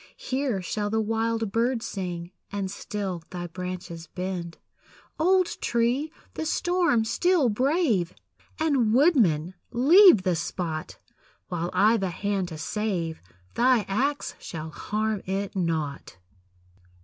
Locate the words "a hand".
12.01-12.47